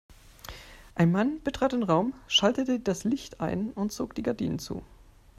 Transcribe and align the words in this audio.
Ein 0.95 1.11
Mann 1.11 1.43
betrat 1.43 1.73
den 1.73 1.83
Raum, 1.83 2.15
schaltete 2.27 2.79
das 2.79 3.03
Licht 3.03 3.39
ein 3.39 3.69
und 3.69 3.91
zog 3.91 4.15
die 4.15 4.23
Gardinen 4.23 4.57
zu. 4.57 4.83